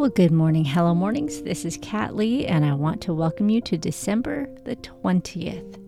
Well, 0.00 0.08
good 0.08 0.32
morning, 0.32 0.64
hello 0.64 0.94
mornings. 0.94 1.42
This 1.42 1.66
is 1.66 1.78
Kat 1.82 2.16
Lee, 2.16 2.46
and 2.46 2.64
I 2.64 2.72
want 2.72 3.02
to 3.02 3.12
welcome 3.12 3.50
you 3.50 3.60
to 3.60 3.76
December 3.76 4.48
the 4.64 4.76
20th. 4.76 5.78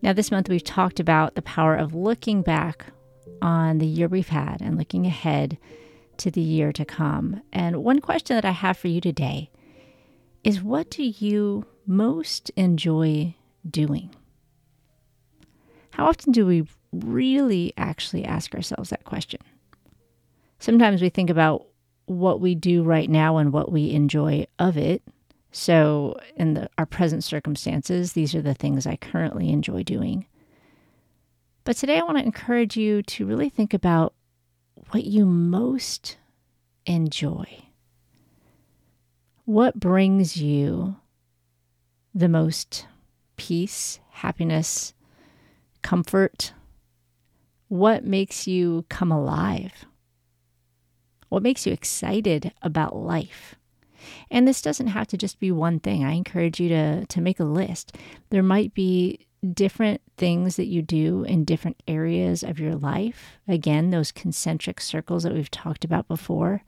Now, 0.00 0.14
this 0.14 0.30
month 0.30 0.48
we've 0.48 0.64
talked 0.64 0.98
about 0.98 1.34
the 1.34 1.42
power 1.42 1.76
of 1.76 1.94
looking 1.94 2.40
back 2.40 2.86
on 3.42 3.76
the 3.76 3.84
year 3.84 4.08
we've 4.08 4.30
had 4.30 4.62
and 4.62 4.78
looking 4.78 5.04
ahead 5.04 5.58
to 6.16 6.30
the 6.30 6.40
year 6.40 6.72
to 6.72 6.86
come. 6.86 7.42
And 7.52 7.84
one 7.84 8.00
question 8.00 8.36
that 8.36 8.46
I 8.46 8.52
have 8.52 8.78
for 8.78 8.88
you 8.88 9.02
today 9.02 9.50
is 10.42 10.62
what 10.62 10.88
do 10.88 11.02
you 11.02 11.66
most 11.86 12.48
enjoy 12.56 13.34
doing? 13.68 14.14
How 15.90 16.06
often 16.06 16.32
do 16.32 16.46
we 16.46 16.66
really 16.90 17.74
actually 17.76 18.24
ask 18.24 18.54
ourselves 18.54 18.88
that 18.88 19.04
question? 19.04 19.42
Sometimes 20.58 21.02
we 21.02 21.10
think 21.10 21.28
about 21.28 21.66
what 22.06 22.40
we 22.40 22.54
do 22.54 22.82
right 22.82 23.08
now 23.08 23.36
and 23.38 23.52
what 23.52 23.72
we 23.72 23.90
enjoy 23.90 24.46
of 24.58 24.76
it. 24.76 25.02
So, 25.52 26.18
in 26.36 26.54
the, 26.54 26.68
our 26.78 26.86
present 26.86 27.22
circumstances, 27.22 28.12
these 28.12 28.34
are 28.34 28.42
the 28.42 28.54
things 28.54 28.86
I 28.86 28.96
currently 28.96 29.50
enjoy 29.50 29.84
doing. 29.84 30.26
But 31.62 31.76
today, 31.76 31.98
I 31.98 32.02
want 32.02 32.18
to 32.18 32.24
encourage 32.24 32.76
you 32.76 33.02
to 33.02 33.24
really 33.24 33.48
think 33.48 33.72
about 33.72 34.14
what 34.90 35.04
you 35.04 35.24
most 35.24 36.18
enjoy. 36.86 37.46
What 39.44 39.78
brings 39.78 40.36
you 40.36 40.96
the 42.14 42.28
most 42.28 42.86
peace, 43.36 44.00
happiness, 44.10 44.92
comfort? 45.82 46.52
What 47.68 48.04
makes 48.04 48.46
you 48.46 48.84
come 48.88 49.12
alive? 49.12 49.86
What 51.34 51.42
makes 51.42 51.66
you 51.66 51.72
excited 51.72 52.52
about 52.62 52.94
life? 52.94 53.56
And 54.30 54.46
this 54.46 54.62
doesn't 54.62 54.86
have 54.86 55.08
to 55.08 55.16
just 55.16 55.40
be 55.40 55.50
one 55.50 55.80
thing. 55.80 56.04
I 56.04 56.12
encourage 56.12 56.60
you 56.60 56.68
to, 56.68 57.06
to 57.06 57.20
make 57.20 57.40
a 57.40 57.44
list. 57.44 57.96
There 58.30 58.40
might 58.40 58.72
be 58.72 59.26
different 59.52 60.00
things 60.16 60.54
that 60.54 60.68
you 60.68 60.80
do 60.80 61.24
in 61.24 61.44
different 61.44 61.82
areas 61.88 62.44
of 62.44 62.60
your 62.60 62.76
life. 62.76 63.40
Again, 63.48 63.90
those 63.90 64.12
concentric 64.12 64.80
circles 64.80 65.24
that 65.24 65.32
we've 65.34 65.50
talked 65.50 65.84
about 65.84 66.06
before. 66.06 66.62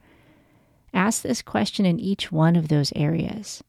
Ask 0.93 1.21
this 1.21 1.41
question 1.41 1.85
in 1.85 1.97
each 1.97 2.29
one 2.29 2.57
of 2.57 2.67
those 2.67 2.91
areas. 2.93 3.63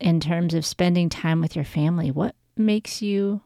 In 0.00 0.18
terms 0.18 0.54
of 0.54 0.64
spending 0.64 1.10
time 1.10 1.42
with 1.42 1.54
your 1.54 1.66
family, 1.66 2.10
what 2.10 2.34
makes 2.56 3.02
you 3.02 3.42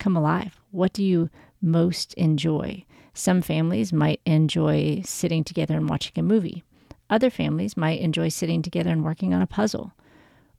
come 0.00 0.16
alive? 0.16 0.58
What 0.70 0.94
do 0.94 1.04
you 1.04 1.28
most 1.64 2.14
enjoy? 2.14 2.84
Some 3.14 3.42
families 3.42 3.92
might 3.92 4.20
enjoy 4.26 5.02
sitting 5.04 5.44
together 5.44 5.76
and 5.76 5.88
watching 5.88 6.12
a 6.16 6.22
movie. 6.22 6.64
Other 7.08 7.30
families 7.30 7.76
might 7.76 8.00
enjoy 8.00 8.28
sitting 8.28 8.62
together 8.62 8.90
and 8.90 9.04
working 9.04 9.32
on 9.32 9.42
a 9.42 9.46
puzzle, 9.46 9.92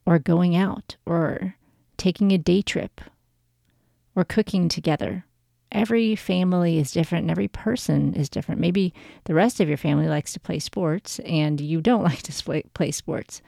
or 0.06 0.20
going 0.20 0.56
out, 0.56 0.95
or 1.06 1.56
taking 1.97 2.31
a 2.31 2.38
day 2.38 2.62
trip, 2.62 3.02
or 4.16 4.23
cooking 4.23 4.70
together. 4.70 5.25
Every 5.72 6.16
family 6.16 6.78
is 6.78 6.92
different 6.92 7.23
and 7.23 7.31
every 7.31 7.50
person 7.50 8.14
is 8.14 8.30
different. 8.30 8.62
Maybe 8.62 8.94
the 9.25 9.34
rest 9.34 9.59
of 9.59 9.67
your 9.67 9.78
family 9.78 10.08
likes 10.08 10.31
to 10.34 10.40
play 10.40 10.59
sports 10.59 11.19
and 11.19 11.59
you 11.59 11.81
don't 11.81 12.03
like 12.09 12.22
to 12.23 12.64
play 12.73 12.92
sports. 12.92 13.42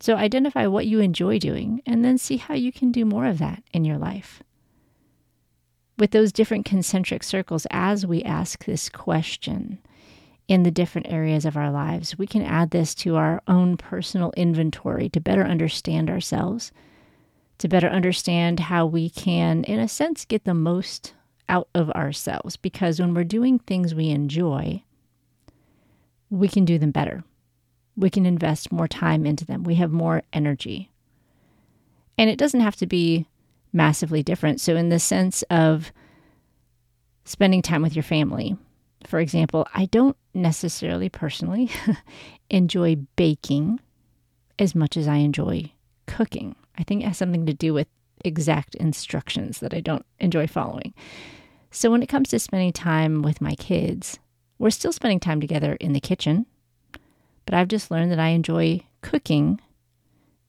So 0.00 0.16
identify 0.16 0.66
what 0.66 0.86
you 0.86 1.00
enjoy 1.00 1.38
doing 1.38 1.82
and 1.86 2.04
then 2.04 2.18
see 2.18 2.38
how 2.38 2.54
you 2.54 2.72
can 2.72 2.90
do 2.90 3.04
more 3.04 3.26
of 3.26 3.38
that 3.38 3.62
in 3.72 3.84
your 3.84 3.98
life 3.98 4.42
with 6.02 6.10
those 6.10 6.32
different 6.32 6.64
concentric 6.64 7.22
circles 7.22 7.64
as 7.70 8.04
we 8.04 8.24
ask 8.24 8.64
this 8.64 8.88
question 8.88 9.78
in 10.48 10.64
the 10.64 10.70
different 10.72 11.06
areas 11.08 11.44
of 11.44 11.56
our 11.56 11.70
lives. 11.70 12.18
We 12.18 12.26
can 12.26 12.42
add 12.42 12.72
this 12.72 12.92
to 12.96 13.14
our 13.14 13.40
own 13.46 13.76
personal 13.76 14.32
inventory 14.36 15.08
to 15.10 15.20
better 15.20 15.44
understand 15.44 16.10
ourselves, 16.10 16.72
to 17.58 17.68
better 17.68 17.86
understand 17.86 18.58
how 18.58 18.84
we 18.84 19.10
can, 19.10 19.62
in 19.62 19.78
a 19.78 19.86
sense, 19.86 20.24
get 20.24 20.42
the 20.42 20.54
most 20.54 21.14
out 21.48 21.68
of 21.72 21.88
ourselves. 21.92 22.56
Because 22.56 22.98
when 22.98 23.14
we're 23.14 23.22
doing 23.22 23.60
things 23.60 23.94
we 23.94 24.08
enjoy, 24.08 24.82
we 26.30 26.48
can 26.48 26.64
do 26.64 26.80
them 26.80 26.90
better. 26.90 27.22
We 27.96 28.10
can 28.10 28.26
invest 28.26 28.72
more 28.72 28.88
time 28.88 29.24
into 29.24 29.46
them. 29.46 29.62
We 29.62 29.76
have 29.76 29.92
more 29.92 30.24
energy. 30.32 30.90
And 32.18 32.28
it 32.28 32.40
doesn't 32.40 32.58
have 32.58 32.74
to 32.78 32.88
be 32.88 33.28
massively 33.72 34.22
different. 34.22 34.60
So, 34.60 34.76
in 34.76 34.88
the 34.88 34.98
sense 34.98 35.42
of 35.50 35.92
spending 37.24 37.62
time 37.62 37.82
with 37.82 37.96
your 37.96 38.02
family, 38.02 38.56
for 39.06 39.20
example, 39.20 39.66
I 39.74 39.86
don't 39.86 40.16
necessarily 40.34 41.08
personally 41.08 41.70
enjoy 42.50 42.96
baking 43.16 43.80
as 44.58 44.74
much 44.74 44.96
as 44.96 45.08
I 45.08 45.16
enjoy 45.16 45.72
cooking. 46.06 46.56
I 46.78 46.84
think 46.84 47.02
it 47.02 47.08
has 47.08 47.18
something 47.18 47.46
to 47.46 47.54
do 47.54 47.74
with 47.74 47.88
exact 48.24 48.74
instructions 48.76 49.60
that 49.60 49.74
I 49.74 49.80
don't 49.80 50.06
enjoy 50.18 50.46
following. 50.46 50.94
So, 51.70 51.90
when 51.90 52.02
it 52.02 52.08
comes 52.08 52.28
to 52.30 52.38
spending 52.38 52.72
time 52.72 53.22
with 53.22 53.40
my 53.40 53.54
kids, 53.54 54.18
we're 54.58 54.70
still 54.70 54.92
spending 54.92 55.20
time 55.20 55.40
together 55.40 55.74
in 55.80 55.92
the 55.92 56.00
kitchen, 56.00 56.46
but 57.46 57.54
I've 57.54 57.68
just 57.68 57.90
learned 57.90 58.12
that 58.12 58.20
I 58.20 58.28
enjoy 58.28 58.82
cooking 59.00 59.60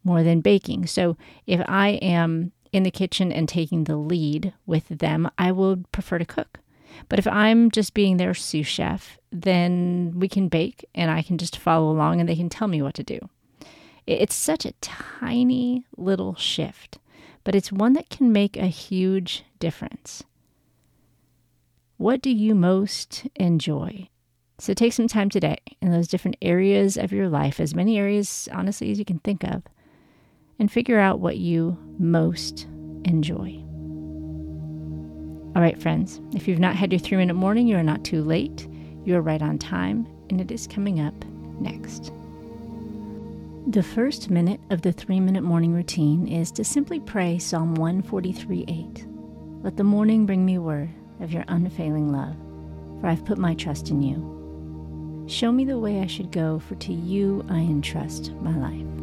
more 0.03 0.21
than 0.21 0.41
baking. 0.41 0.87
So, 0.87 1.17
if 1.47 1.61
I 1.67 1.91
am 2.01 2.51
in 2.73 2.83
the 2.83 2.91
kitchen 2.91 3.31
and 3.31 3.47
taking 3.47 3.85
the 3.85 3.95
lead 3.95 4.53
with 4.65 4.87
them, 4.89 5.29
I 5.37 5.51
would 5.51 5.89
prefer 5.91 6.17
to 6.17 6.25
cook. 6.25 6.59
But 7.07 7.19
if 7.19 7.27
I'm 7.27 7.71
just 7.71 7.93
being 7.93 8.17
their 8.17 8.33
sous 8.33 8.67
chef, 8.67 9.17
then 9.31 10.13
we 10.15 10.27
can 10.27 10.47
bake 10.47 10.85
and 10.93 11.09
I 11.09 11.21
can 11.21 11.37
just 11.37 11.57
follow 11.57 11.89
along 11.91 12.19
and 12.19 12.27
they 12.27 12.35
can 12.35 12.49
tell 12.49 12.67
me 12.67 12.81
what 12.81 12.95
to 12.95 13.03
do. 13.03 13.19
It's 14.05 14.35
such 14.35 14.65
a 14.65 14.73
tiny 14.81 15.85
little 15.95 16.35
shift, 16.35 16.99
but 17.43 17.55
it's 17.55 17.71
one 17.71 17.93
that 17.93 18.09
can 18.09 18.31
make 18.31 18.57
a 18.57 18.67
huge 18.67 19.43
difference. 19.59 20.23
What 21.97 22.21
do 22.21 22.29
you 22.29 22.53
most 22.53 23.27
enjoy? 23.35 24.09
So 24.59 24.73
take 24.73 24.93
some 24.93 25.07
time 25.07 25.29
today 25.29 25.57
in 25.81 25.91
those 25.91 26.07
different 26.07 26.37
areas 26.41 26.97
of 26.97 27.11
your 27.11 27.29
life, 27.29 27.59
as 27.59 27.73
many 27.73 27.97
areas, 27.97 28.49
honestly, 28.51 28.91
as 28.91 28.99
you 28.99 29.05
can 29.05 29.19
think 29.19 29.43
of, 29.43 29.63
and 30.63 30.71
figure 30.71 30.97
out 30.97 31.19
what 31.19 31.35
you 31.35 31.77
most 31.99 32.67
enjoy. 33.03 33.49
All 35.53 35.61
right, 35.61 35.77
friends, 35.77 36.21
if 36.33 36.47
you've 36.47 36.57
not 36.57 36.77
had 36.77 36.93
your 36.93 36.99
three 36.99 37.17
minute 37.17 37.33
morning, 37.33 37.67
you 37.67 37.75
are 37.75 37.83
not 37.83 38.05
too 38.05 38.23
late. 38.23 38.65
You 39.03 39.17
are 39.17 39.21
right 39.21 39.41
on 39.41 39.57
time, 39.57 40.07
and 40.29 40.39
it 40.39 40.51
is 40.51 40.65
coming 40.65 41.01
up 41.01 41.13
next. 41.59 42.13
The 43.67 43.83
first 43.83 44.29
minute 44.29 44.61
of 44.69 44.83
the 44.83 44.93
three 44.93 45.19
minute 45.19 45.43
morning 45.43 45.73
routine 45.73 46.29
is 46.29 46.49
to 46.53 46.63
simply 46.63 47.01
pray 47.01 47.39
Psalm 47.39 47.75
143 47.75 48.63
8. 48.65 49.05
Let 49.63 49.75
the 49.75 49.83
morning 49.83 50.25
bring 50.25 50.45
me 50.45 50.59
word 50.59 50.91
of 51.19 51.33
your 51.33 51.43
unfailing 51.49 52.13
love, 52.13 52.37
for 53.01 53.07
I've 53.07 53.25
put 53.25 53.37
my 53.37 53.53
trust 53.53 53.89
in 53.89 54.01
you. 54.01 55.25
Show 55.27 55.51
me 55.51 55.65
the 55.65 55.77
way 55.77 55.99
I 55.99 56.07
should 56.07 56.31
go, 56.31 56.59
for 56.59 56.75
to 56.75 56.93
you 56.93 57.45
I 57.49 57.57
entrust 57.57 58.31
my 58.35 58.55
life. 58.55 59.02